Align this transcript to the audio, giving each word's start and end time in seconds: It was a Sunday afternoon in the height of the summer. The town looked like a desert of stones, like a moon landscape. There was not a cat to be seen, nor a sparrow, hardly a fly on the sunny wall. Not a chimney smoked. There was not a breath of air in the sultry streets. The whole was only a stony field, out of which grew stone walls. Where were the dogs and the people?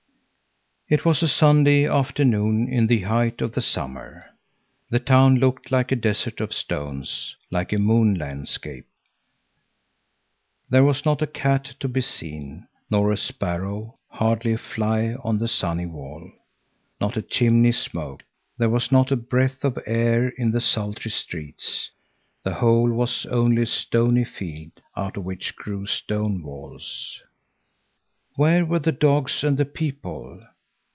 It 0.89 1.05
was 1.05 1.23
a 1.23 1.27
Sunday 1.29 1.87
afternoon 1.87 2.67
in 2.67 2.87
the 2.87 3.03
height 3.03 3.39
of 3.41 3.53
the 3.53 3.61
summer. 3.61 4.25
The 4.89 4.99
town 4.99 5.35
looked 5.37 5.71
like 5.71 5.89
a 5.89 5.95
desert 5.95 6.41
of 6.41 6.51
stones, 6.53 7.33
like 7.49 7.71
a 7.71 7.77
moon 7.77 8.15
landscape. 8.15 8.85
There 10.69 10.83
was 10.83 11.05
not 11.05 11.21
a 11.21 11.27
cat 11.27 11.63
to 11.79 11.87
be 11.87 12.01
seen, 12.01 12.67
nor 12.89 13.09
a 13.09 13.15
sparrow, 13.15 13.99
hardly 14.09 14.51
a 14.51 14.57
fly 14.57 15.15
on 15.23 15.37
the 15.37 15.47
sunny 15.47 15.85
wall. 15.85 16.29
Not 16.99 17.15
a 17.15 17.21
chimney 17.21 17.71
smoked. 17.71 18.23
There 18.57 18.69
was 18.69 18.91
not 18.91 19.13
a 19.13 19.15
breath 19.15 19.63
of 19.63 19.79
air 19.85 20.27
in 20.37 20.51
the 20.51 20.59
sultry 20.59 21.11
streets. 21.11 21.89
The 22.43 22.55
whole 22.55 22.89
was 22.91 23.25
only 23.27 23.61
a 23.61 23.65
stony 23.65 24.25
field, 24.25 24.73
out 24.97 25.15
of 25.15 25.23
which 25.23 25.55
grew 25.55 25.85
stone 25.85 26.43
walls. 26.43 27.21
Where 28.35 28.65
were 28.65 28.79
the 28.79 28.91
dogs 28.91 29.45
and 29.45 29.57
the 29.57 29.63
people? 29.63 30.41